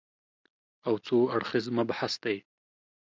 [0.87, 2.37] او څو اړخیز مبحث دی